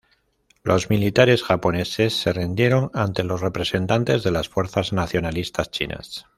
[0.63, 6.25] Los militares japoneses se rindieron ante los representantes de las fuerzas nacionalistas chinas.